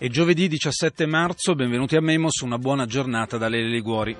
[0.00, 4.16] È giovedì 17 marzo, benvenuti a Memos, una buona giornata da Lele Liguori.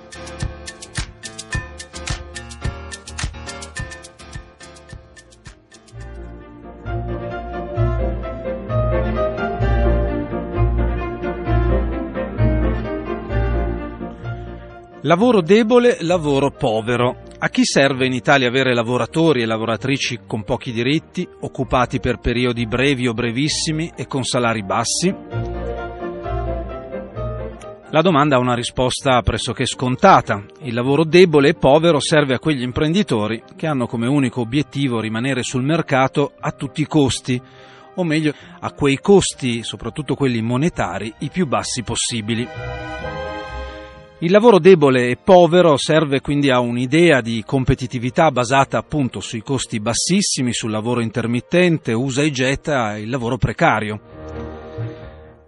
[15.01, 17.23] Lavoro debole, lavoro povero.
[17.39, 22.67] A chi serve in Italia avere lavoratori e lavoratrici con pochi diritti, occupati per periodi
[22.67, 25.60] brevi o brevissimi e con salari bassi?
[27.93, 30.41] La domanda ha una risposta pressoché scontata.
[30.61, 35.43] Il lavoro debole e povero serve a quegli imprenditori che hanno come unico obiettivo rimanere
[35.43, 37.41] sul mercato a tutti i costi,
[37.95, 42.47] o meglio a quei costi, soprattutto quelli monetari, i più bassi possibili.
[44.19, 49.81] Il lavoro debole e povero serve quindi a un'idea di competitività basata appunto sui costi
[49.81, 54.20] bassissimi, sul lavoro intermittente, usa e getta, il lavoro precario.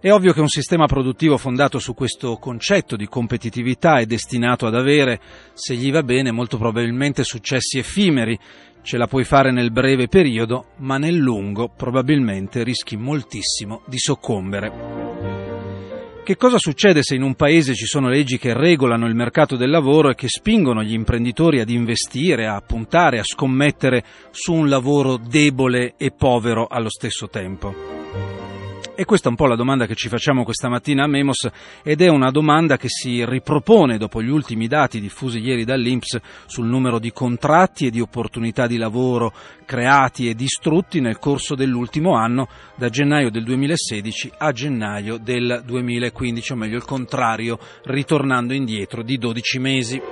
[0.04, 4.74] È ovvio che un sistema produttivo fondato su questo concetto di competitività è destinato ad
[4.74, 5.18] avere,
[5.54, 8.38] se gli va bene, molto probabilmente successi effimeri.
[8.82, 14.72] Ce la puoi fare nel breve periodo, ma nel lungo probabilmente rischi moltissimo di soccombere.
[16.22, 19.70] Che cosa succede se in un paese ci sono leggi che regolano il mercato del
[19.70, 25.16] lavoro e che spingono gli imprenditori ad investire, a puntare, a scommettere su un lavoro
[25.16, 28.03] debole e povero allo stesso tempo?
[28.96, 31.48] E questa è un po' la domanda che ci facciamo questa mattina a Memos
[31.82, 36.66] ed è una domanda che si ripropone dopo gli ultimi dati diffusi ieri dall'Inps sul
[36.66, 39.32] numero di contratti e di opportunità di lavoro
[39.64, 46.52] creati e distrutti nel corso dell'ultimo anno, da gennaio del 2016 a gennaio del 2015,
[46.52, 50.02] o meglio il contrario, ritornando indietro di 12 mesi.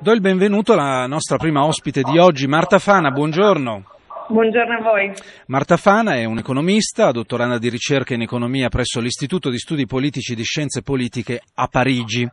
[0.00, 3.93] Do il benvenuto alla nostra prima ospite di oggi, Marta Fana, buongiorno.
[4.26, 5.12] Buongiorno a voi.
[5.48, 10.42] Marta Fana è un'economista, dottoranda di ricerca in economia presso l'Istituto di Studi Politici di
[10.42, 12.26] Scienze Politiche a Parigi.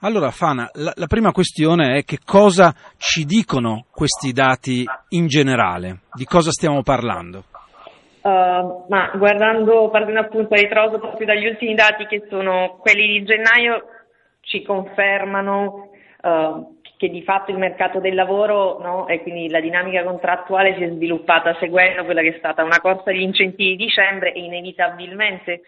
[0.00, 6.00] Allora Fana, la, la prima questione è che cosa ci dicono questi dati in generale?
[6.12, 7.44] Di cosa stiamo parlando?
[8.20, 13.24] Uh, ma guardando, partendo appunto a ritroso proprio dagli ultimi dati che sono quelli di
[13.24, 13.84] gennaio,
[14.42, 15.88] ci confermano
[16.20, 20.82] uh, che di fatto il mercato del lavoro no, e quindi la dinamica contrattuale si
[20.82, 25.62] è sviluppata seguendo quella che è stata una corsa di incentivi di dicembre e inevitabilmente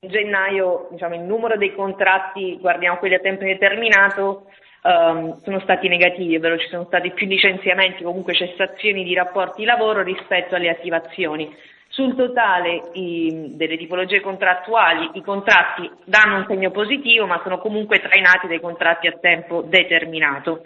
[0.00, 4.46] in gennaio diciamo, il numero dei contratti, guardiamo quelli a tempo indeterminato,
[4.82, 10.02] um, sono stati negativi, ovvero ci sono stati più licenziamenti, comunque cessazioni di rapporti lavoro
[10.02, 11.54] rispetto alle attivazioni.
[11.92, 18.00] Sul totale i, delle tipologie contrattuali i contratti danno un segno positivo ma sono comunque
[18.00, 20.62] trainati dai contratti a tempo determinato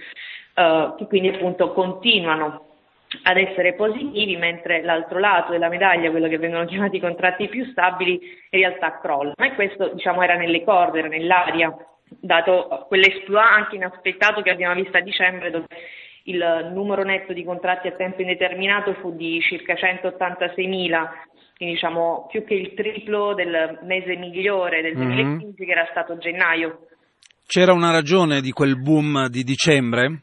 [0.54, 2.66] eh, che quindi appunto continuano
[3.24, 8.14] ad essere positivi mentre l'altro lato della medaglia, quello che vengono chiamati contratti più stabili,
[8.50, 9.32] in realtà crolla.
[9.36, 11.74] E questo diciamo era nelle corde, era nell'aria,
[12.08, 15.66] dato quell'esploit anche inaspettato che abbiamo visto a dicembre dove
[16.26, 21.08] il numero netto di contratti a tempo indeterminato fu di circa 186.000,
[21.56, 25.54] quindi diciamo più che il triplo del mese migliore del 2015 mm-hmm.
[25.54, 26.86] che era stato gennaio.
[27.46, 30.22] C'era una ragione di quel boom di dicembre?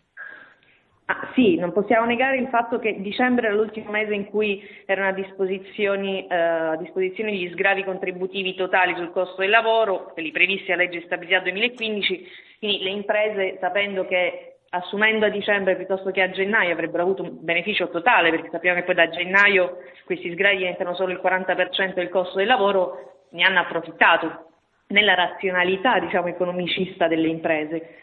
[1.06, 5.10] Ah, sì, non possiamo negare il fatto che dicembre era l'ultimo mese in cui erano
[5.10, 10.72] a disposizione, eh, a disposizione gli sgravi contributivi totali sul costo del lavoro, quelli previsti
[10.72, 12.28] a legge stabilità 2015,
[12.60, 17.38] quindi le imprese sapendo che assumendo a dicembre piuttosto che a gennaio avrebbero avuto un
[17.44, 22.10] beneficio totale, perché sappiamo che poi da gennaio questi sgravi diventano solo il 40% del
[22.10, 24.50] costo del lavoro, ne hanno approfittato
[24.88, 27.98] nella razionalità diciamo, economicista delle imprese.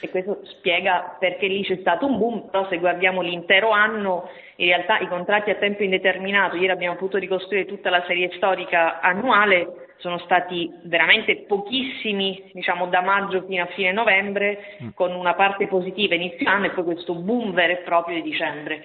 [0.00, 4.66] E questo spiega perché lì c'è stato un boom, però se guardiamo l'intero anno, in
[4.66, 9.83] realtà i contratti a tempo indeterminato, ieri abbiamo potuto ricostruire tutta la serie storica annuale,
[10.04, 14.88] sono stati veramente pochissimi, diciamo da maggio fino a fine novembre, mm.
[14.92, 18.84] con una parte positiva inizio anno e poi questo boom vero e proprio di dicembre.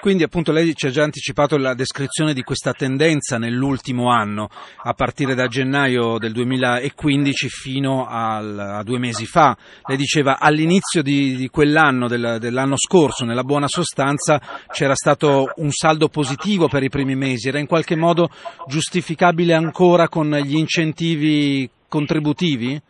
[0.00, 4.48] Quindi appunto lei ci ha già anticipato la descrizione di questa tendenza nell'ultimo anno,
[4.82, 9.56] a partire da gennaio del 2015 fino al, a due mesi fa.
[9.84, 14.40] Lei diceva all'inizio di, di quell'anno, del, dell'anno scorso, nella buona sostanza,
[14.72, 18.30] c'era stato un saldo positivo per i primi mesi, era in qualche modo
[18.66, 22.80] giustificabile ancora con gli incentivi contributivi?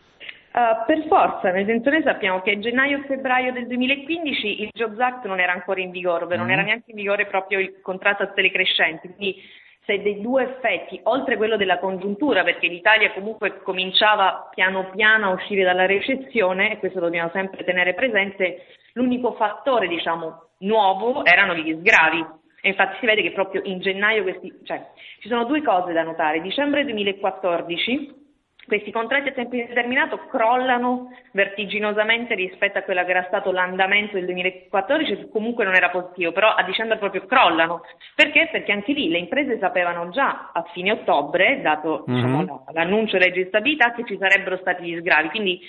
[0.52, 4.98] Uh, per forza, nel senso noi sappiamo che gennaio e febbraio del 2015 il Jobs
[4.98, 6.30] Act non era ancora in vigore, mm.
[6.30, 9.40] non era neanche in vigore proprio il contratto a stelle crescenti, quindi
[9.84, 15.34] se dei due effetti, oltre quello della congiuntura, perché l'Italia comunque cominciava piano piano a
[15.34, 21.72] uscire dalla recessione, e questo dobbiamo sempre tenere presente, l'unico fattore diciamo nuovo erano gli
[21.78, 22.26] sgravi
[22.60, 24.84] E infatti si vede che proprio in gennaio questi, cioè,
[25.20, 26.40] ci sono due cose da notare.
[26.40, 28.19] Dicembre 2014
[28.66, 34.26] questi contratti a tempo indeterminato crollano vertiginosamente rispetto a quello che era stato l'andamento del
[34.26, 37.82] 2014, che comunque non era positivo, però a dicembre proprio crollano.
[38.14, 38.48] Perché?
[38.52, 42.20] Perché anche lì le imprese sapevano già a fine ottobre, dato mm-hmm.
[42.20, 45.28] diciamo, l'annuncio della legge di stabilità, che ci sarebbero stati gli sgravi.
[45.28, 45.60] Quindi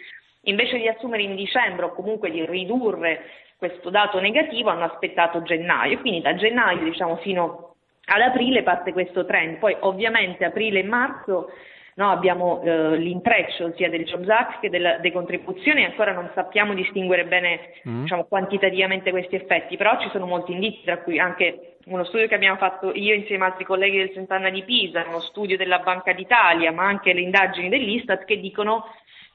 [0.42, 3.22] invece di assumere in dicembre o comunque di ridurre
[3.58, 6.00] questo dato negativo, hanno aspettato gennaio.
[6.00, 9.58] Quindi da gennaio diciamo, fino ad aprile parte questo trend.
[9.58, 11.52] Poi ovviamente aprile e marzo
[11.96, 16.74] No, abbiamo eh, l'intreccio sia del Jobs Act che della decontribuzione e ancora non sappiamo
[16.74, 18.02] distinguere bene mm.
[18.04, 22.36] diciamo, quantitativamente questi effetti, però ci sono molti indizi, tra cui anche uno studio che
[22.36, 26.14] abbiamo fatto io insieme ad altri colleghi del Sant'Anna di Pisa, uno studio della Banca
[26.14, 28.86] d'Italia, ma anche le indagini dell'Istat che dicono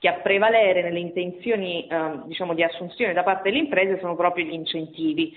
[0.06, 4.46] che a prevalere nelle intenzioni eh, diciamo, di assunzione da parte delle imprese sono proprio
[4.46, 5.32] gli incentivi,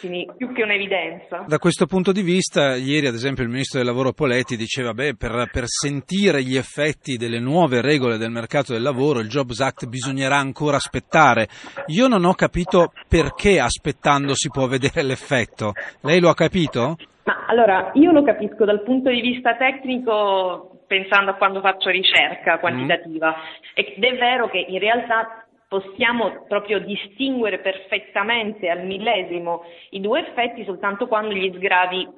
[0.00, 1.44] quindi più che un'evidenza.
[1.46, 5.14] Da questo punto di vista, ieri ad esempio il Ministro del Lavoro Poletti diceva che
[5.14, 9.86] per, per, sentire gli effetti delle nuove regole del mercato del lavoro il Jobs Act
[9.86, 11.48] bisognerà ancora aspettare.
[11.88, 15.72] Io non ho capito perché aspettando si può vedere l'effetto.
[16.00, 16.96] Lei lo ha capito?
[17.24, 22.58] Ma allora, io lo capisco dal punto di vista tecnico pensando a quando faccio ricerca
[22.58, 23.70] quantitativa mm.
[23.74, 30.64] ed è vero che in realtà possiamo proprio distinguere perfettamente al millesimo i due effetti
[30.64, 32.08] soltanto quando gli sgravi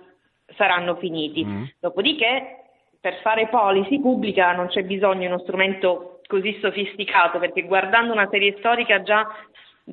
[0.56, 1.44] saranno finiti.
[1.44, 1.64] Mm.
[1.80, 2.66] Dopodiché
[3.00, 8.28] per fare policy pubblica non c'è bisogno di uno strumento così sofisticato perché guardando una
[8.30, 9.26] serie storica già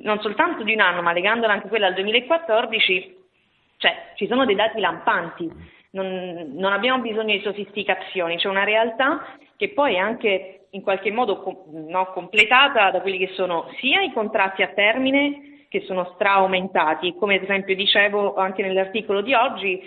[0.02, 3.16] non soltanto di un anno ma legandola anche quella al 2014
[3.76, 5.48] cioè ci sono dei dati lampanti
[5.94, 11.10] non, non abbiamo bisogno di sofisticazioni, c'è una realtà che poi è anche in qualche
[11.10, 17.14] modo no, completata da quelli che sono sia i contratti a termine che sono straaumentati,
[17.14, 19.80] come ad esempio dicevo anche nell'articolo di oggi,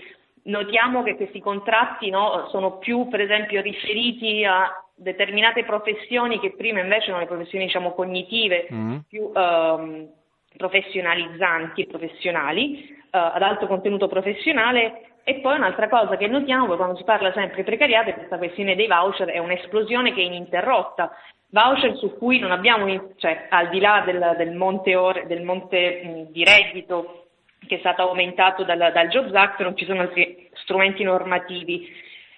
[0.44, 6.80] notiamo che questi contratti no, sono più per esempio riferiti a determinate professioni che prima
[6.80, 8.98] invece erano le professioni diciamo, cognitive, mm.
[9.08, 10.10] più um,
[10.58, 16.96] professionalizzanti e professionali, uh, ad alto contenuto professionale e poi un'altra cosa che notiamo quando
[16.96, 21.12] si parla sempre di precariato è questa questione dei voucher, è un'esplosione che è ininterrotta.
[21.50, 22.86] Voucher su cui non abbiamo,
[23.18, 27.26] cioè al di là del, del monte, ore, del monte mh, di reddito
[27.68, 31.90] che è stato aumentato dal, dal Jobs Act, non ci sono altri strumenti normativi.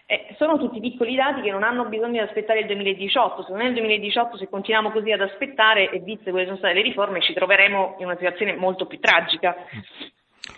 [0.07, 3.61] Eh, sono tutti piccoli dati che non hanno bisogno di aspettare il 2018, se non
[3.61, 7.21] è il 2018 se continuiamo così ad aspettare e viste quelle sono state le riforme
[7.21, 9.55] ci troveremo in una situazione molto più tragica.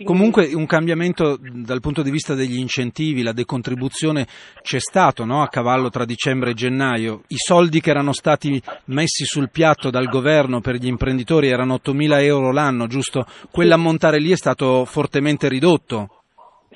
[0.04, 4.26] Comunque un cambiamento dal punto di vista degli incentivi, la decontribuzione
[4.62, 5.42] c'è stato no?
[5.42, 7.22] a cavallo tra dicembre e gennaio.
[7.28, 12.22] I soldi che erano stati messi sul piatto dal governo per gli imprenditori erano 8.000
[12.22, 13.26] euro l'anno, giusto?
[13.50, 16.08] Quell'ammontare lì è stato fortemente ridotto.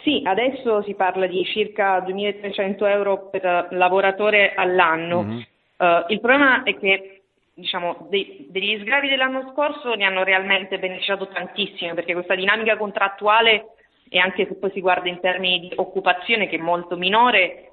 [0.02, 5.22] Sì, adesso si parla di circa 2.300 euro per lavoratore all'anno.
[5.22, 5.40] Mm-hmm.
[5.78, 7.15] Uh, il problema è che
[7.56, 13.72] diciamo, dei, degli sgravi dell'anno scorso ne hanno realmente beneficiato tantissimo perché questa dinamica contrattuale
[14.10, 17.72] e anche se poi si guarda in termini di occupazione che è molto minore,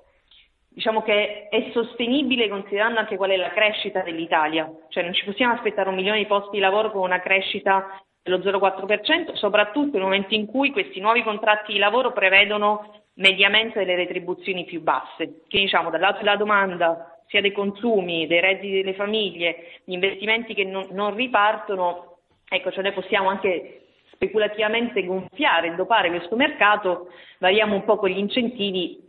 [0.70, 5.54] diciamo che è sostenibile considerando anche qual è la crescita dell'Italia, cioè non ci possiamo
[5.54, 10.34] aspettare un milione di posti di lavoro con una crescita dello 0,4%, soprattutto nel momento
[10.34, 15.90] in cui questi nuovi contratti di lavoro prevedono mediamente delle retribuzioni più basse, che diciamo
[15.90, 20.88] dal lato della domanda sia dei consumi, dei redditi delle famiglie, gli investimenti che non,
[20.92, 27.98] non ripartono, ecco, cioè noi possiamo anche speculativamente gonfiare, dopare questo mercato, variamo un po'
[27.98, 29.00] con gli incentivi,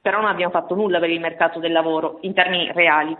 [0.00, 3.16] però non abbiamo fatto nulla per il mercato del lavoro in termini reali.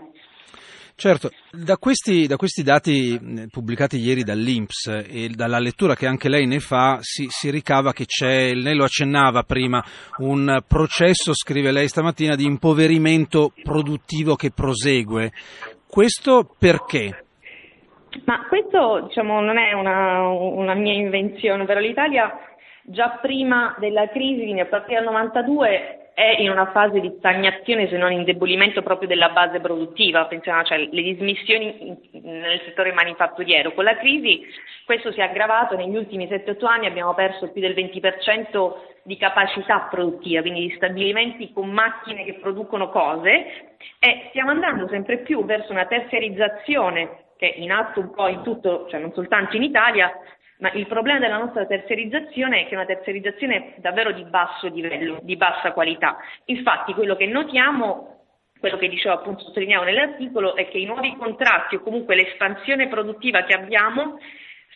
[0.97, 3.19] Certo, da questi, da questi, dati
[3.51, 8.05] pubblicati ieri dall'Inps e dalla lettura che anche lei ne fa si, si, ricava che
[8.05, 9.83] c'è, lei lo accennava prima,
[10.19, 15.33] un processo, scrive lei stamattina, di impoverimento produttivo che prosegue.
[15.85, 17.25] Questo perché?
[18.23, 22.31] Ma questo diciamo, non è una, una mia invenzione, però l'Italia
[22.83, 27.89] già prima della crisi, quindi a partire dal 92, è in una fase di stagnazione
[27.89, 31.93] se non indebolimento proprio della base produttiva, pensiamo cioè, le dismissioni
[32.23, 33.73] nel settore manifatturiero.
[33.73, 34.47] Con la crisi
[34.85, 39.87] questo si è aggravato, negli ultimi 7-8 anni abbiamo perso più del 20% di capacità
[39.91, 43.75] produttiva, quindi di stabilimenti con macchine che producono cose.
[43.99, 48.41] E stiamo andando sempre più verso una terziarizzazione che è in atto un po' in
[48.41, 50.17] tutto, cioè non soltanto in Italia,
[50.59, 55.19] ma il problema della nostra terziarizzazione è che è una terziarizzazione davvero di basso livello,
[55.21, 56.17] di bassa qualità.
[56.45, 58.23] Infatti quello che notiamo,
[58.59, 63.43] quello che dicevo appunto sottolineavo nell'articolo, è che i nuovi contratti o comunque l'espansione produttiva
[63.43, 64.17] che abbiamo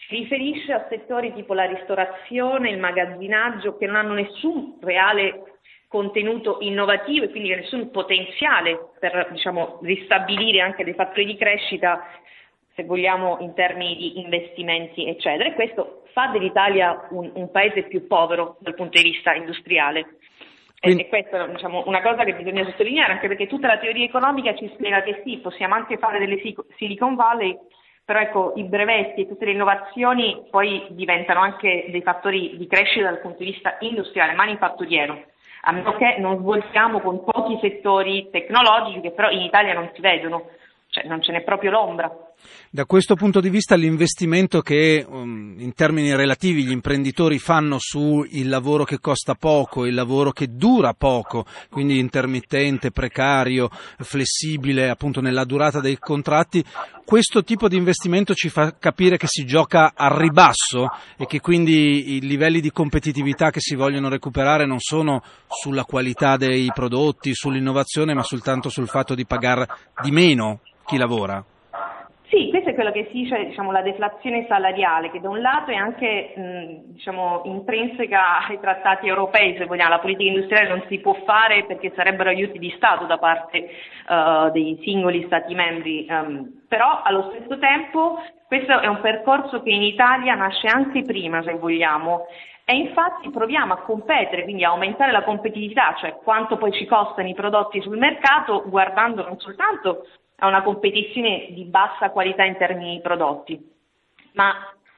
[0.08, 5.44] si riferisce a settori tipo la ristorazione, il magazzinaggio, che non hanno nessun reale
[5.88, 12.06] contenuto innovativo e quindi nessun potenziale per diciamo, ristabilire anche dei fattori di crescita,
[12.80, 15.50] se vogliamo, in termini di investimenti, eccetera.
[15.50, 20.18] E questo fa dell'Italia un, un paese più povero dal punto di vista industriale.
[20.80, 21.04] Quindi...
[21.04, 24.56] E questa è diciamo, una cosa che bisogna sottolineare, anche perché tutta la teoria economica
[24.56, 26.42] ci spiega che sì, possiamo anche fare delle
[26.78, 27.58] Silicon Valley,
[28.06, 33.10] però ecco, i brevetti e tutte le innovazioni poi diventano anche dei fattori di crescita
[33.10, 35.26] dal punto di vista industriale, manifatturiero
[35.64, 40.00] a meno che non svolgiamo con pochi settori tecnologici che però in Italia non si
[40.00, 40.52] vedono,
[40.90, 42.12] cioè non ce n'è proprio l'ombra.
[42.72, 48.28] Da questo punto di vista l'investimento che um, in termini relativi gli imprenditori fanno sul
[48.48, 55.46] lavoro che costa poco, il lavoro che dura poco, quindi intermittente, precario, flessibile appunto nella
[55.46, 56.64] durata dei contratti,
[57.10, 62.18] questo tipo di investimento ci fa capire che si gioca al ribasso e che quindi
[62.18, 68.14] i livelli di competitività che si vogliono recuperare non sono sulla qualità dei prodotti, sull'innovazione,
[68.14, 69.66] ma soltanto sul fatto di pagare
[70.04, 71.44] di meno chi lavora.
[72.30, 75.72] Sì, questo è quello che si dice diciamo, la deflazione salariale, che da un lato
[75.72, 81.00] è anche mh, diciamo, intrinseca ai trattati europei, se vogliamo, la politica industriale non si
[81.00, 83.72] può fare perché sarebbero aiuti di Stato da parte
[84.08, 89.72] uh, dei singoli Stati membri, um, però allo stesso tempo questo è un percorso che
[89.72, 92.28] in Italia nasce anche prima, se vogliamo,
[92.64, 97.28] e infatti proviamo a competere, quindi a aumentare la competitività, cioè quanto poi ci costano
[97.28, 100.06] i prodotti sul mercato, guardando non soltanto
[100.40, 103.60] a una competizione di bassa qualità in termini di prodotti,
[104.34, 104.54] ma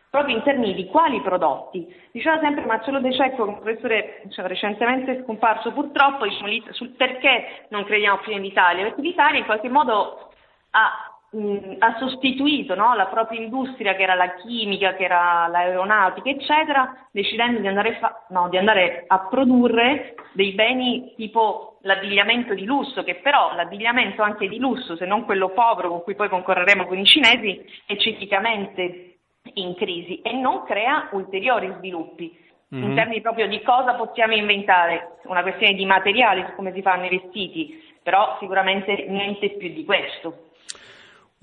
[0.09, 1.87] proprio in termini di quali prodotti.
[2.11, 7.85] Diceva sempre Marcello De Cecco, un professore cioè, recentemente scomparso purtroppo, diciamo, sul perché non
[7.85, 10.31] crediamo più in Italia, perché l'Italia in qualche modo
[10.71, 16.29] ha mh, ha sostituito no, la propria industria, che era la chimica, che era l'aeronautica,
[16.29, 22.65] eccetera, decidendo di andare, fa- no, di andare a produrre dei beni tipo l'abbigliamento di
[22.65, 26.85] lusso, che però l'abbigliamento anche di lusso, se non quello povero con cui poi concorreremo
[26.85, 29.15] con i cinesi, è ciclicamente
[29.53, 32.37] in crisi e non crea ulteriori sviluppi.
[32.73, 32.89] Mm-hmm.
[32.89, 37.05] In termini proprio di cosa possiamo inventare, una questione di materiali su come si fanno
[37.05, 40.50] i vestiti, però sicuramente niente più di questo.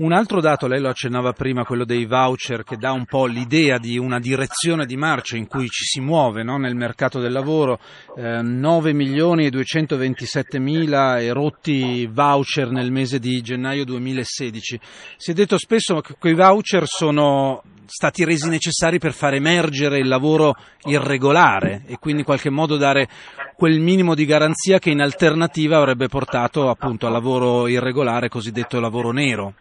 [0.01, 3.79] Un altro dato, lei lo accennava prima, quello dei voucher, che dà un po' l'idea
[3.79, 6.57] di una direzione di marcia in cui ci si muove no?
[6.57, 7.81] nel mercato del lavoro,
[8.17, 14.81] eh, 9 milioni e 227 mila erotti voucher nel mese di gennaio 2016.
[15.17, 20.07] Si è detto spesso che quei voucher sono stati resi necessari per far emergere il
[20.07, 23.09] lavoro irregolare e quindi in qualche modo dare
[23.57, 29.11] quel minimo di garanzia che in alternativa avrebbe portato appunto al lavoro irregolare, cosiddetto lavoro
[29.11, 29.55] nero.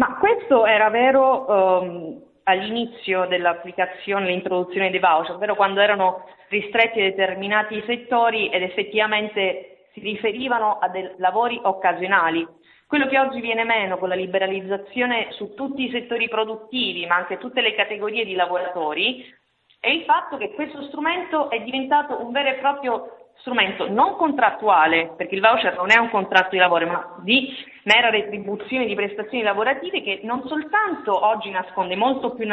[0.00, 7.82] Ma questo era vero um, all'inizio dell'applicazione, l'introduzione dei voucher, ovvero quando erano ristretti determinati
[7.84, 12.48] settori ed effettivamente si riferivano a dei lavori occasionali.
[12.86, 17.36] Quello che oggi viene meno con la liberalizzazione su tutti i settori produttivi, ma anche
[17.36, 19.22] tutte le categorie di lavoratori,
[19.78, 25.12] è il fatto che questo strumento è diventato un vero e proprio strumento non contrattuale,
[25.16, 27.52] perché il voucher non è un contratto di lavoro, ma di
[27.84, 32.46] mera retribuzione di prestazioni lavorative che non soltanto oggi nasconde molto più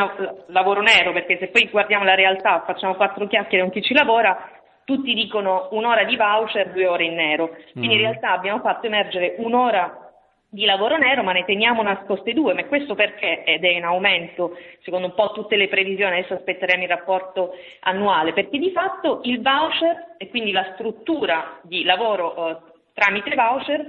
[0.48, 4.52] lavoro nero, perché se poi guardiamo la realtà, facciamo quattro chiacchiere con chi ci lavora,
[4.84, 7.50] tutti dicono un'ora di voucher, due ore in nero.
[7.74, 7.92] Quindi mm.
[7.92, 10.07] in realtà abbiamo fatto emergere un'ora
[10.50, 14.58] di lavoro nero, ma ne teniamo nascoste due, ma questo perché ed è in aumento,
[14.82, 19.42] secondo un po' tutte le previsioni, adesso aspetteremo il rapporto annuale, perché di fatto il
[19.42, 22.58] voucher e quindi la struttura di lavoro eh,
[22.94, 23.86] tramite voucher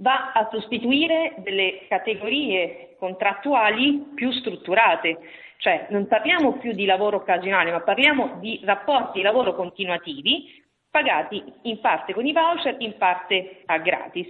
[0.00, 5.18] va a sostituire delle categorie contrattuali più strutturate,
[5.58, 11.42] cioè non parliamo più di lavoro occasionale, ma parliamo di rapporti di lavoro continuativi pagati
[11.62, 14.28] in parte con i voucher, in parte a gratis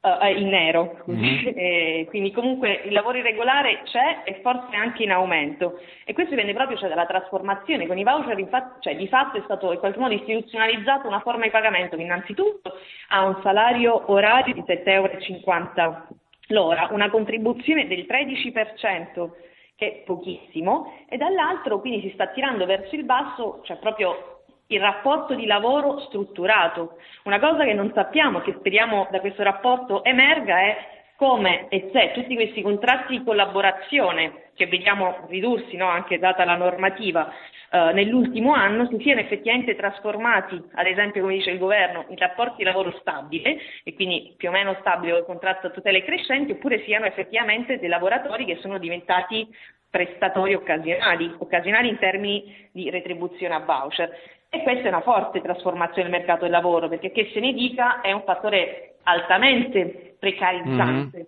[0.00, 1.46] uh, in nero, mm-hmm.
[1.56, 5.80] eh, quindi comunque il lavoro irregolare c'è e forse anche in aumento.
[6.04, 9.42] E questo dipende proprio cioè, dalla trasformazione, con i voucher infatti, cioè, di fatto è
[9.44, 12.72] stato in qualche modo istituzionalizzato una forma di pagamento che innanzitutto
[13.08, 16.06] ha un salario orario di 7,50 euro
[16.48, 19.30] l'ora, una contribuzione del 13%
[19.76, 24.35] che è pochissimo, e dall'altro quindi si sta tirando verso il basso, cioè proprio
[24.68, 26.98] il rapporto di lavoro strutturato.
[27.24, 32.12] Una cosa che non sappiamo, che speriamo da questo rapporto emerga, è come e se
[32.12, 37.32] tutti questi contratti di collaborazione che vediamo ridursi, no, anche data la normativa,
[37.70, 42.56] eh, nell'ultimo anno si siano effettivamente trasformati, ad esempio come dice il governo, in rapporti
[42.58, 46.84] di lavoro stabile e quindi più o meno stabile col contratto a tutele crescenti, oppure
[46.84, 49.46] siano effettivamente dei lavoratori che sono diventati
[49.90, 54.10] prestatori occasionali, occasionali in termini di retribuzione a voucher.
[54.48, 58.00] E questa è una forte trasformazione del mercato del lavoro, perché che se ne dica
[58.00, 61.16] è un fattore altamente precarizzante.
[61.16, 61.26] Mm-hmm.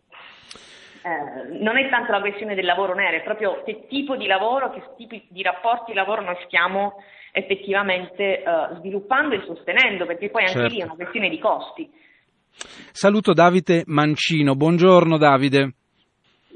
[1.00, 4.70] Eh, non è tanto la questione del lavoro nero, è proprio che tipo di lavoro,
[4.70, 6.94] che tipi di rapporti di lavoro noi stiamo
[7.32, 8.44] effettivamente eh,
[8.78, 10.74] sviluppando e sostenendo, perché poi anche certo.
[10.74, 11.90] lì è una questione di costi.
[12.50, 15.74] Saluto Davide Mancino, buongiorno Davide.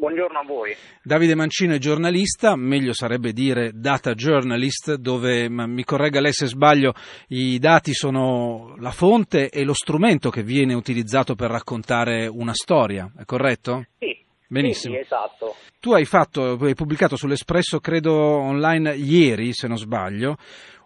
[0.02, 0.74] Buongiorno a voi.
[1.00, 6.92] Davide Mancino è giornalista, meglio sarebbe dire data journalist, dove, mi corregga lei se sbaglio,
[7.28, 13.12] i dati sono la fonte e lo strumento che viene utilizzato per raccontare una storia,
[13.16, 13.86] è corretto?
[14.00, 14.18] Sì.
[14.48, 14.94] Benissimo.
[14.96, 15.54] Sì, esatto.
[15.78, 20.36] Tu hai, fatto, hai pubblicato sull'Espresso, credo online ieri, se non sbaglio,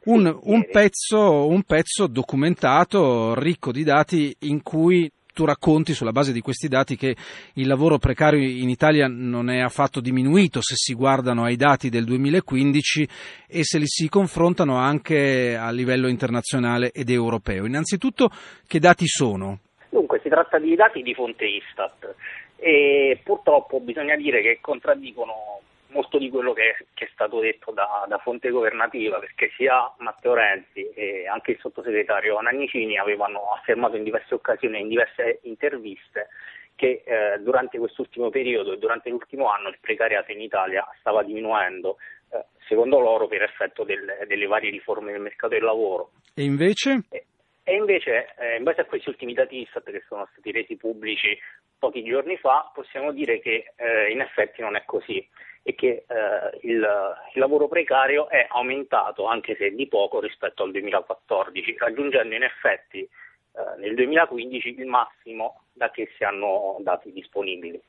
[0.04, 6.32] un, un, pezzo, un pezzo documentato, ricco di dati, in cui tu racconti sulla base
[6.32, 7.14] di questi dati che
[7.52, 12.06] il lavoro precario in Italia non è affatto diminuito se si guardano ai dati del
[12.06, 13.08] 2015
[13.46, 17.66] e se li si confrontano anche a livello internazionale ed europeo.
[17.66, 18.30] Innanzitutto,
[18.66, 19.58] che dati sono?
[19.90, 22.14] Dunque, si tratta di dati di fonte Istat
[22.56, 25.60] e purtroppo bisogna dire che contraddicono
[25.96, 29.90] molto di quello che è, che è stato detto da, da, fonte governativa, perché sia
[29.98, 35.40] Matteo Renzi e anche il sottosegretario Nannicini avevano affermato in diverse occasioni e in diverse
[35.44, 36.28] interviste
[36.74, 41.96] che eh, durante quest'ultimo periodo e durante l'ultimo anno il precariato in Italia stava diminuendo,
[42.30, 46.10] eh, secondo loro per effetto del, delle varie riforme del mercato del lavoro.
[46.34, 47.04] E invece?
[47.08, 47.24] E,
[47.64, 51.36] e invece, eh, in base a questi ultimi dati ISTAT che sono stati resi pubblici
[51.78, 55.26] pochi giorni fa, possiamo dire che eh, in effetti non è così
[55.68, 60.70] e che eh, il, il, lavoro precario è aumentato, anche se di poco, rispetto al
[60.70, 67.80] 2014, raggiungendo in effetti eh, nel 2015 il massimo da che si hanno dati disponibili.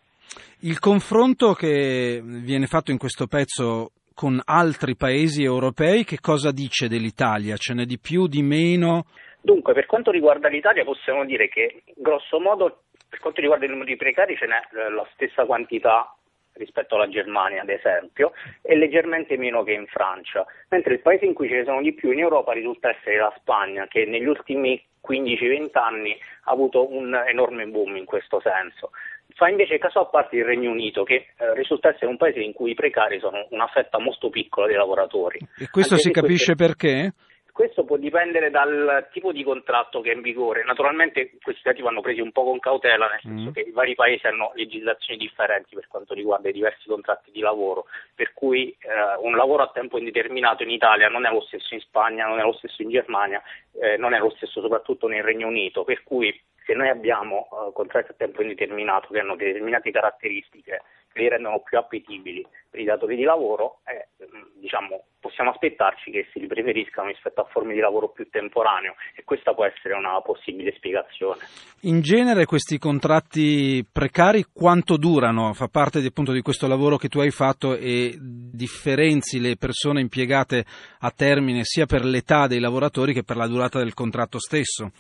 [0.62, 6.88] Il confronto che viene fatto in questo pezzo con altri paesi europei, che cosa dice
[6.88, 7.58] dell'Italia?
[7.58, 9.06] Ce n'è di più, di meno?
[9.40, 13.90] Dunque, per quanto riguarda l'Italia possiamo dire che grosso modo per quanto riguarda il numero
[13.90, 16.17] di precari ce n'è eh, la stessa quantità
[16.58, 21.34] rispetto alla Germania ad esempio e leggermente meno che in Francia, mentre il paese in
[21.34, 24.82] cui ce ne sono di più in Europa risulta essere la Spagna che negli ultimi
[25.08, 28.92] 15-20 anni ha avuto un enorme boom in questo senso.
[29.36, 32.54] Fa invece caso a parte il Regno Unito che eh, risulta essere un paese in
[32.54, 35.40] cui i precari sono una fetta molto piccola dei lavoratori.
[35.60, 36.66] E questo Anche si capisce queste...
[36.66, 37.14] perché?
[37.58, 40.64] Questo può dipendere dal tipo di contratto che è in vigore.
[40.64, 43.52] Naturalmente questi dati vanno presi un po' con cautela, nel senso mm.
[43.52, 47.86] che i vari paesi hanno legislazioni differenti per quanto riguarda i diversi contratti di lavoro,
[48.14, 51.80] per cui eh, un lavoro a tempo indeterminato in Italia non è lo stesso in
[51.80, 53.42] Spagna, non è lo stesso in Germania,
[53.82, 57.74] eh, non è lo stesso soprattutto nel Regno Unito, per cui se noi abbiamo uh,
[57.74, 62.84] contratti a tempo indeterminato che hanno determinate caratteristiche che li rendono più appetibili per i
[62.84, 64.10] datori di lavoro, eh,
[64.60, 69.24] diciamo, possiamo aspettarci che si li preferiscano rispetto a forme di lavoro più temporaneo e
[69.24, 71.42] questa può essere una possibile spiegazione.
[71.82, 75.54] In genere questi contratti precari quanto durano?
[75.54, 80.66] Fa parte appunto di questo lavoro che tu hai fatto e differenzi le persone impiegate
[81.00, 84.92] a termine sia per l'età dei lavoratori che per la durata del contratto stesso?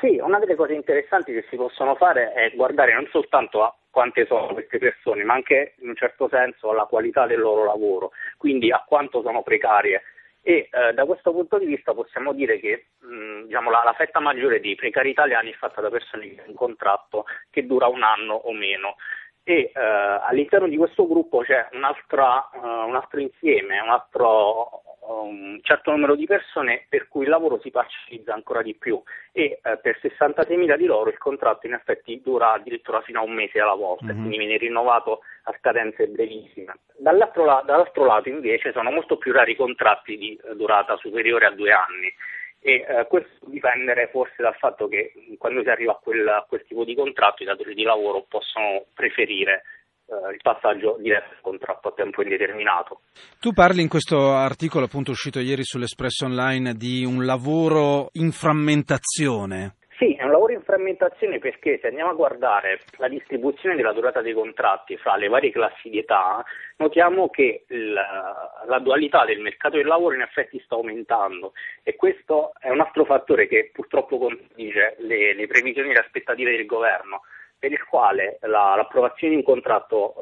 [0.00, 4.26] Sì, una delle cose interessanti che si possono fare è guardare non soltanto a quante
[4.26, 8.70] sono queste persone, ma anche in un certo senso alla qualità del loro lavoro, quindi
[8.70, 10.02] a quanto sono precarie.
[10.42, 14.20] E eh, da questo punto di vista possiamo dire che mh, diciamo, la, la, fetta
[14.20, 18.02] maggiore dei precari italiani è fatta da persone che hanno un contratto che dura un
[18.02, 18.96] anno o meno.
[19.42, 25.90] E eh, all'interno di questo gruppo c'è uh, un altro insieme, un altro un certo
[25.90, 29.00] numero di persone per cui il lavoro si parcellizza ancora di più
[29.32, 33.32] e eh, per 66.000 di loro il contratto in effetti dura addirittura fino a un
[33.32, 34.18] mese alla volta, mm-hmm.
[34.18, 36.78] quindi viene rinnovato a scadenze brevissime.
[36.96, 41.46] Dall'altro, la- dall'altro, lato invece sono molto più rari i contratti di eh, durata superiore
[41.46, 42.12] a due anni
[42.60, 46.64] e eh, questo dipende forse dal fatto che quando si arriva a quel, a quel
[46.66, 49.62] tipo di contratto i datori di lavoro possono preferire
[50.06, 53.00] eh, il passaggio diretto al contratto a tempo indeterminato.
[53.40, 59.74] Tu parli in questo articolo appunto uscito ieri sull'Espresso Online di un lavoro in frammentazione.
[59.98, 64.20] Sì, è un lavoro in frammentazione perché se andiamo a guardare la distribuzione della durata
[64.20, 66.44] dei contratti fra le varie classi di età,
[66.76, 72.52] notiamo che la, la dualità del mercato del lavoro in effetti sta aumentando e questo
[72.60, 77.22] è un altro fattore che purtroppo contraddice le, le previsioni e le aspettative del governo
[77.58, 80.14] per il quale la, l'approvazione di un contratto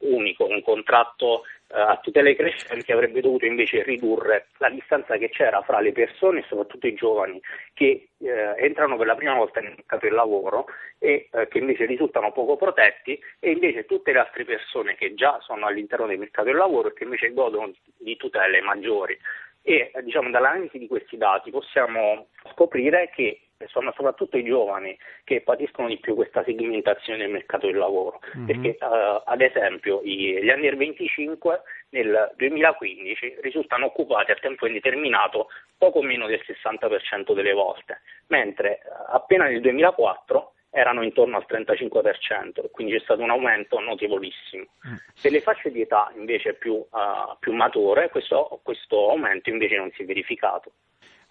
[0.00, 5.28] eh, unico, un contratto eh, a tutele crescenti avrebbe dovuto invece ridurre la distanza che
[5.28, 7.40] c'era fra le persone, soprattutto i giovani,
[7.74, 10.66] che eh, entrano per la prima volta nel mercato del lavoro
[10.98, 15.38] e eh, che invece risultano poco protetti e invece tutte le altre persone che già
[15.42, 19.16] sono all'interno del mercato del lavoro e che invece godono di tutele maggiori.
[19.62, 25.88] E diciamo, dall'analisi di questi dati possiamo scoprire che sono soprattutto i giovani che patiscono
[25.88, 28.46] di più questa segmentazione del mercato del lavoro, mm-hmm.
[28.46, 36.02] perché uh, ad esempio gli under 25 nel 2015 risultano occupati a tempo indeterminato poco
[36.02, 42.92] meno del 60% delle volte, mentre uh, appena nel 2004 erano intorno al 35%, quindi
[42.92, 44.66] c'è stato un aumento notevolissimo.
[44.88, 44.94] Mm.
[45.20, 49.90] Per le fasce di età invece più, uh, più mature questo, questo aumento invece non
[49.92, 50.72] si è verificato.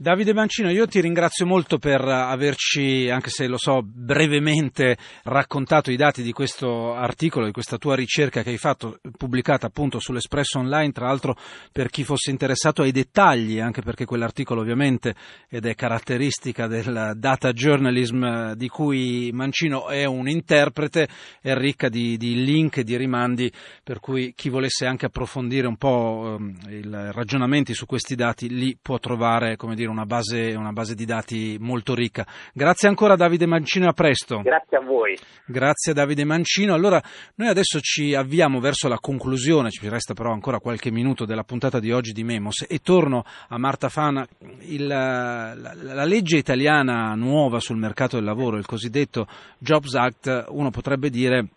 [0.02, 5.98] Davide Mancino, io ti ringrazio molto per averci, anche se lo so, brevemente raccontato i
[5.98, 10.94] dati di questo articolo, di questa tua ricerca che hai fatto, pubblicata appunto sull'Espresso Online,
[10.94, 11.36] tra l'altro
[11.74, 15.16] per chi fosse interessato ai dettagli, anche perché quell'articolo ovviamente,
[15.50, 21.10] ed è caratteristica del data journalism di cui Mancino è un interprete,
[21.42, 23.52] è ricca di, di link e di rimandi,
[23.84, 26.38] per cui chi volesse anche approfondire un po'
[26.70, 30.96] eh, i ragionamenti su questi dati, lì può trovare, come dire, una base, una base
[30.96, 32.26] di dati molto ricca.
[32.54, 34.42] Grazie ancora Davide Mancino a presto.
[34.42, 35.18] Grazie a voi.
[35.46, 36.74] Grazie Davide Mancino.
[36.74, 37.02] Allora,
[37.36, 41.80] noi adesso ci avviamo verso la conclusione, ci resta però ancora qualche minuto della puntata
[41.80, 44.28] di oggi di Memos e torno a Marta Fana.
[44.62, 50.70] Il, la, la legge italiana nuova sul mercato del lavoro, il cosiddetto Jobs Act, uno
[50.70, 51.48] potrebbe dire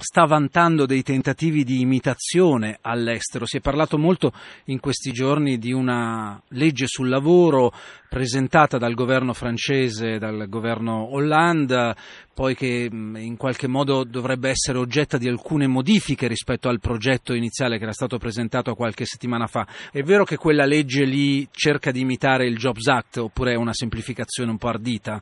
[0.00, 3.46] sta vantando dei tentativi di imitazione all'estero.
[3.46, 4.32] Si è parlato molto
[4.66, 7.72] in questi giorni di una legge sul lavoro
[8.08, 11.96] presentata dal governo francese, dal governo Hollande,
[12.32, 17.76] poi che in qualche modo dovrebbe essere oggetto di alcune modifiche rispetto al progetto iniziale
[17.76, 19.66] che era stato presentato qualche settimana fa.
[19.90, 23.74] È vero che quella legge lì cerca di imitare il Jobs Act oppure è una
[23.74, 25.20] semplificazione un po' ardita?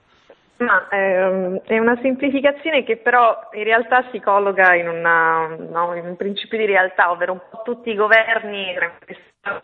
[0.59, 6.07] Ma ehm, è una semplificazione che però in realtà si colloca in, una, no, in
[6.07, 8.75] un principio di realtà, ovvero un po' tutti i governi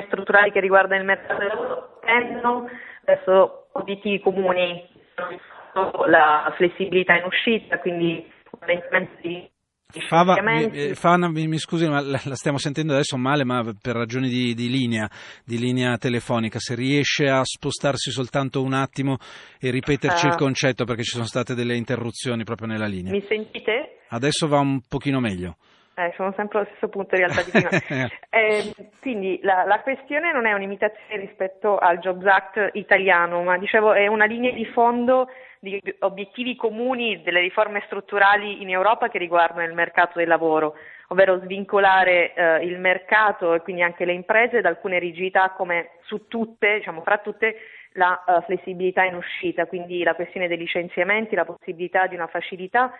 [0.07, 2.69] strutturali che riguardano il mercato del lavoro tendono
[3.05, 4.87] verso obiettivi comuni,
[6.07, 9.52] la flessibilità in uscita, quindi un di
[10.01, 14.29] Fava, mi, Fana, mi, scusi, ma la, la, stiamo sentendo adesso male, ma per ragioni
[14.29, 15.09] di, di, linea,
[15.45, 16.59] di linea telefonica.
[16.59, 19.19] Se riesce a spostarsi soltanto un attimo
[19.61, 23.13] e ripeterci uh, il concetto, perché ci sono state delle interruzioni proprio nella linea.
[23.13, 23.99] Mi sentite?
[24.09, 25.57] Adesso va un pochino meglio.
[25.95, 27.69] Eh, sono sempre allo stesso punto in realtà di prima.
[28.31, 33.93] eh, quindi la, la, questione non è un'imitazione rispetto al Jobs Act italiano, ma dicevo
[33.93, 35.29] è una linea di fondo
[35.63, 40.75] di obiettivi comuni delle riforme strutturali in Europa che riguardano il mercato del lavoro,
[41.09, 46.27] ovvero svincolare eh, il mercato e quindi anche le imprese da alcune rigidità come su
[46.27, 47.55] tutte, diciamo fra tutte,
[47.93, 52.91] la uh, flessibilità in uscita, quindi la questione dei licenziamenti, la possibilità di una facilità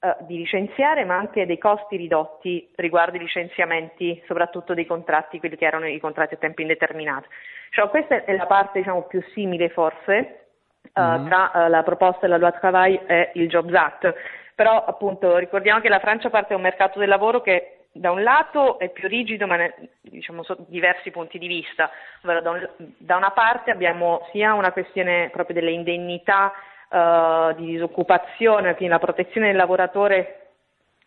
[0.00, 5.56] uh, di licenziare, ma anche dei costi ridotti riguardo i licenziamenti, soprattutto dei contratti, quelli
[5.56, 7.28] che erano i contratti a tempo indeterminato.
[7.70, 10.39] Cioè, questa è la parte diciamo, più simile forse
[10.88, 11.26] mm.
[11.26, 14.14] tra uh, la proposta della loi travail e il Jobs Act.
[14.54, 18.22] Però appunto ricordiamo che la Francia parte da un mercato del lavoro che da un
[18.22, 21.90] lato è più rigido, ma ne, diciamo sotto diversi punti di vista.
[22.22, 26.52] Ovvero, da, un, da, una parte abbiamo sia una questione proprio delle indennità
[26.88, 30.36] uh, di disoccupazione, quindi la protezione del lavoratore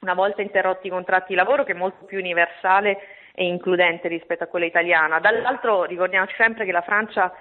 [0.01, 2.99] una volta interrotti i contratti di lavoro, che è molto più universale
[3.33, 5.19] e includente rispetto a quella italiana.
[5.19, 7.33] Dall'altro ricordiamoci sempre che la Francia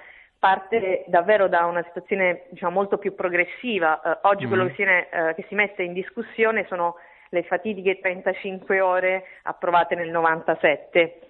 [0.42, 4.00] parte davvero da una situazione diciamo, molto più progressiva.
[4.02, 4.48] Eh, oggi mm.
[4.48, 6.96] quello che si, eh, che si, mette in discussione sono
[7.28, 11.20] le fatidiche 35 ore approvate nel 97.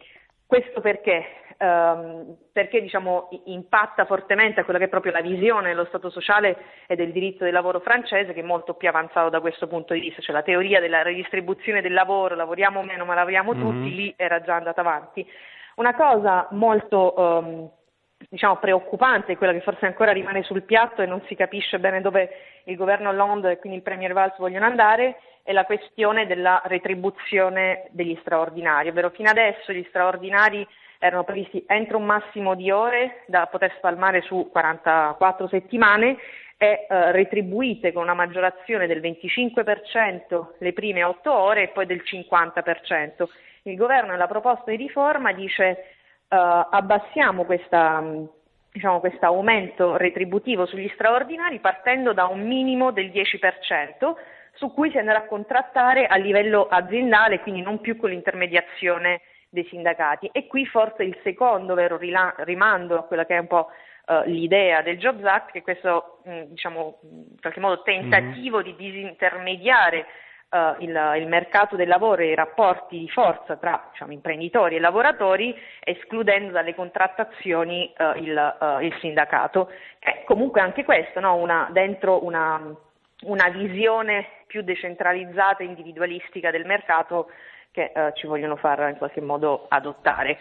[0.47, 1.27] Questo perché?
[1.59, 6.57] Um, perché diciamo, impatta fortemente a quella che è proprio la visione dello Stato sociale
[6.87, 10.01] e del diritto del lavoro francese, che è molto più avanzato da questo punto di
[10.01, 13.63] vista, cioè la teoria della redistribuzione del lavoro, lavoriamo meno ma lavoriamo mm-hmm.
[13.63, 15.25] tutti, lì era già andata avanti.
[15.77, 17.71] Una cosa molto um,
[18.29, 22.31] diciamo, preoccupante, quella che forse ancora rimane sul piatto e non si capisce bene dove
[22.65, 27.89] il governo Hollande e quindi il Premier Valls vogliono andare, è la questione della retribuzione
[27.91, 30.67] degli straordinari, ovvero fino adesso gli straordinari
[30.99, 36.17] erano previsti entro un massimo di ore da poter spalmare su 44 settimane
[36.57, 42.03] e eh, retribuite con una maggiorazione del 25% le prime 8 ore e poi del
[42.05, 43.25] 50%.
[43.63, 45.97] Il governo nella proposta di riforma dice
[46.37, 48.03] abbassiamo questa,
[48.73, 54.15] diciamo, questo aumento retributivo sugli straordinari partendo da un minimo del 10%,
[54.55, 59.67] su cui si andrà a contrattare a livello aziendale, quindi non più con l'intermediazione dei
[59.69, 60.31] sindacati.
[60.33, 63.69] E qui forse il secondo vero rimando a quella che è un po'
[64.07, 68.59] uh, l'idea del Jobs Act, che è questo mh, mm, diciamo, in qualche modo tentativo
[68.59, 68.67] mm-hmm.
[68.67, 70.07] di disintermediare
[70.53, 74.81] Uh, il, il, mercato del lavoro e i rapporti di forza tra diciamo, imprenditori e
[74.81, 79.71] lavoratori, escludendo dalle contrattazioni uh, il, uh, il, sindacato.
[79.99, 81.37] È comunque anche questo, no?
[81.37, 82.61] una, dentro una,
[83.23, 87.31] una, visione più decentralizzata e individualistica del mercato
[87.71, 90.37] che ci vogliono far in qualche modo adottare.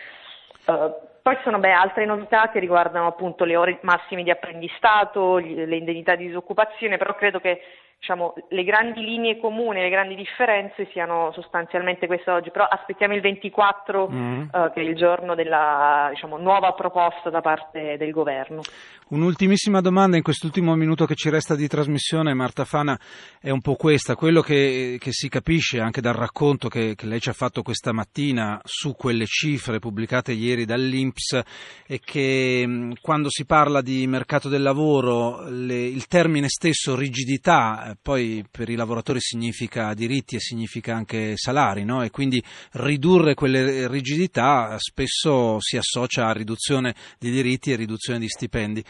[1.21, 5.75] Poi ci sono beh, altre novità che riguardano appunto le ore massime di apprendistato, le
[5.75, 7.61] indennità di disoccupazione, però credo che
[8.01, 13.21] diciamo, le grandi linee comuni, le grandi differenze siano sostanzialmente queste oggi, però aspettiamo il
[13.21, 14.41] 24 mm.
[14.41, 18.61] eh, che è il giorno della diciamo, nuova proposta da parte del governo.
[19.09, 22.97] Un'ultimissima domanda in quest'ultimo minuto che ci resta di trasmissione, Marta Fana,
[23.39, 24.15] è un po' questa.
[24.15, 27.91] Quello che, che si capisce anche dal racconto che, che, lei ci ha fatto questa
[27.91, 31.39] mattina su quelle cifre pubblicate ieri dall'Inps
[31.85, 38.45] è che quando si parla di mercato del lavoro le, il termine stesso rigidità poi
[38.49, 42.03] per i lavoratori significa diritti e significa anche salari, no?
[42.03, 48.27] e quindi ridurre quelle rigidità spesso si associa a riduzione di diritti e riduzione di
[48.27, 48.83] stipendi.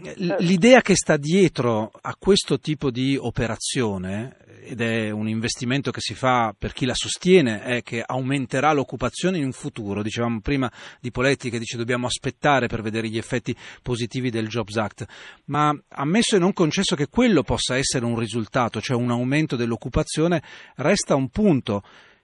[0.00, 6.14] L'idea che sta dietro a questo tipo di operazione, ed è un investimento che si
[6.14, 10.02] fa per chi la sostiene, è che aumenterà l'occupazione in un futuro.
[10.02, 14.76] Dicevamo prima di Poletti che dice dobbiamo aspettare per vedere gli effetti positivi del Jobs
[14.76, 15.04] Act,
[15.46, 20.42] ma ammesso e non concesso che quello possa essere un risultato, cioè un aumento dell'occupazione,
[20.76, 21.82] resta un punto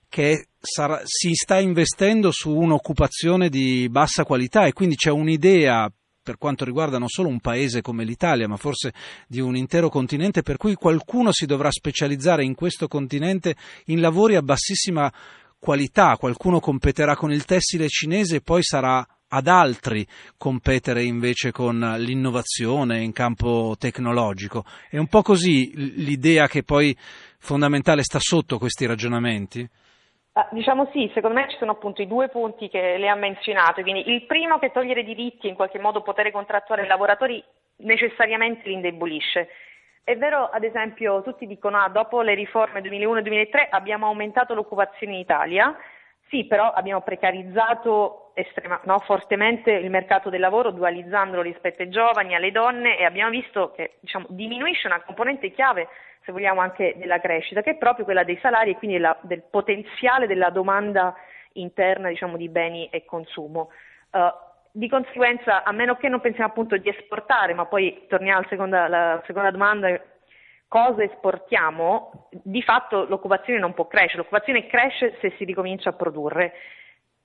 [0.08, 5.90] che sarà, si sta investendo su un'occupazione di bassa qualità e quindi c'è un'idea
[6.24, 8.94] per quanto riguarda non solo un paese come l'Italia, ma forse
[9.28, 13.54] di un intero continente, per cui qualcuno si dovrà specializzare in questo continente
[13.86, 15.12] in lavori a bassissima
[15.58, 20.06] qualità, qualcuno competerà con il tessile cinese e poi sarà ad altri
[20.38, 24.64] competere invece con l'innovazione in campo tecnologico.
[24.88, 26.96] È un po' così l'idea che poi
[27.38, 29.68] fondamentale sta sotto questi ragionamenti?
[30.36, 33.82] Ah, diciamo sì, secondo me ci sono appunto i due punti che lei ha menzionato,
[33.82, 37.42] quindi il primo che togliere diritti e in qualche modo potere contrattuale ai lavoratori
[37.76, 39.48] necessariamente li indebolisce.
[40.02, 45.20] È vero, ad esempio, tutti dicono ah, dopo le riforme 2001-2003 abbiamo aumentato l'occupazione in
[45.20, 45.72] Italia,
[46.28, 52.34] sì, però abbiamo precarizzato estrema, no, fortemente il mercato del lavoro, dualizzandolo rispetto ai giovani,
[52.34, 55.86] alle donne e abbiamo visto che diciamo, diminuisce una componente chiave
[56.24, 59.42] se vogliamo anche della crescita, che è proprio quella dei salari e quindi la, del
[59.42, 61.14] potenziale della domanda
[61.54, 63.70] interna diciamo, di beni e consumo.
[64.10, 64.32] Uh,
[64.76, 68.84] di conseguenza, a meno che non pensiamo appunto di esportare, ma poi torniamo alla seconda,
[68.84, 70.00] alla seconda domanda,
[70.66, 76.54] cosa esportiamo, di fatto l'occupazione non può crescere, l'occupazione cresce se si ricomincia a produrre.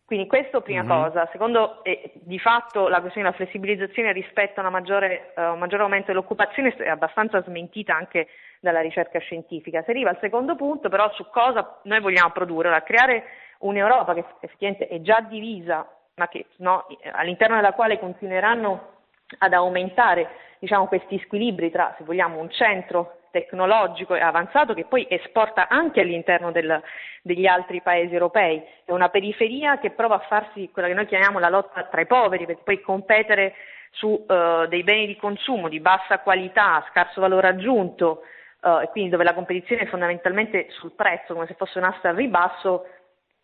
[0.05, 1.03] Quindi questo prima mm-hmm.
[1.03, 1.29] cosa.
[1.31, 6.07] Secondo, eh, di fatto la questione della flessibilizzazione rispetto a maggiore, uh, un maggiore aumento
[6.07, 8.27] dell'occupazione è abbastanza smentita anche
[8.59, 9.83] dalla ricerca scientifica.
[9.83, 13.23] Si arriva al secondo punto però su cosa noi vogliamo produrre, allora, creare
[13.59, 18.97] un'Europa che effettivamente è già divisa, ma che, no, all'interno della quale continueranno
[19.39, 25.05] ad aumentare diciamo, questi squilibri tra, se vogliamo, un centro tecnologico e avanzato che poi
[25.07, 26.81] esporta anche all'interno del,
[27.21, 28.61] degli altri paesi europei.
[28.83, 32.07] È una periferia che prova a farsi quella che noi chiamiamo la lotta tra i
[32.07, 33.53] poveri, perché poi competere
[33.91, 38.23] su uh, dei beni di consumo di bassa qualità, scarso valore aggiunto,
[38.61, 42.85] uh, quindi dove la competizione è fondamentalmente sul prezzo, come se fosse un'asta al ribasso,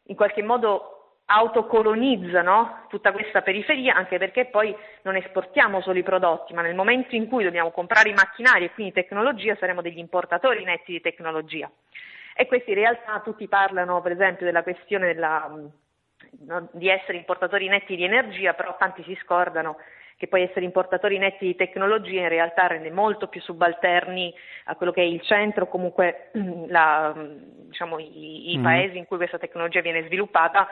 [0.07, 0.95] in qualche modo
[1.27, 2.85] autocolonizza no?
[2.87, 7.27] tutta questa periferia, anche perché poi non esportiamo solo i prodotti, ma nel momento in
[7.27, 11.69] cui dobbiamo comprare i macchinari e quindi tecnologia saremo degli importatori netti di tecnologia.
[12.35, 15.49] E questi in realtà tutti parlano per esempio della questione della,
[16.71, 19.77] di essere importatori netti di energia, però tanti si scordano
[20.17, 24.33] che poi essere importatori netti di tecnologia in realtà rende molto più subalterni
[24.65, 26.31] a quello che è il centro, comunque
[26.67, 28.63] la, diciamo, i, i mm.
[28.63, 30.67] paesi in cui questa tecnologia viene sviluppata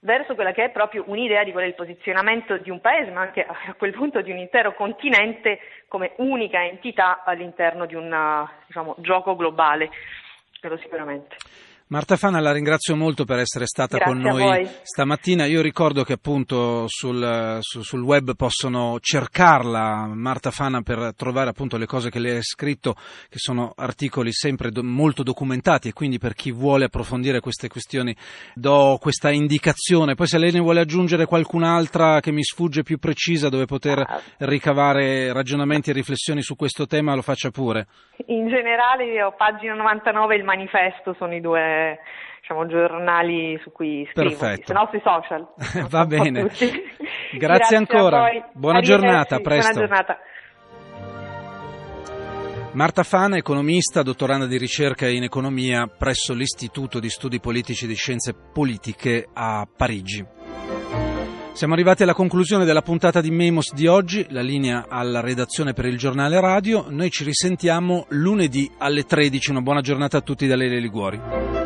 [0.00, 3.22] verso quella che è proprio un'idea di qual è il posizionamento di un paese, ma
[3.22, 5.58] anche a quel punto di un intero continente
[5.88, 9.90] come unica entità all'interno di un diciamo, gioco globale,
[10.60, 11.36] quello sicuramente.
[11.88, 15.44] Marta Fana la ringrazio molto per essere stata Grazie con noi stamattina.
[15.44, 21.76] Io ricordo che appunto sul, su, sul, web possono cercarla Marta Fana per trovare appunto
[21.76, 22.94] le cose che lei ha scritto,
[23.28, 28.16] che sono articoli sempre do, molto documentati e quindi per chi vuole approfondire queste questioni
[28.52, 30.16] do questa indicazione.
[30.16, 34.20] Poi se lei ne vuole aggiungere qualcun'altra che mi sfugge più precisa dove poter ah.
[34.38, 37.86] ricavare ragionamenti e riflessioni su questo tema lo faccia pure.
[38.26, 41.74] In generale ho pagina 99 il manifesto, sono i due
[42.40, 45.46] diciamo, giornali su cui scrivo, se no sui social.
[45.88, 46.42] Va bene.
[46.42, 46.82] Grazie,
[47.36, 48.28] Grazie, ancora.
[48.52, 49.72] Buona giornata, presto.
[49.72, 50.18] Buona giornata.
[52.72, 57.94] Marta Fana, economista, dottoranda di ricerca in economia presso l'Istituto di Studi Politici e di
[57.94, 60.24] Scienze Politiche a Parigi.
[61.52, 65.86] Siamo arrivati alla conclusione della puntata di Memos di oggi, la linea alla redazione per
[65.86, 66.84] il giornale radio.
[66.90, 69.52] Noi ci risentiamo lunedì alle 13.
[69.52, 71.65] Una buona giornata a tutti da Lele Liguori.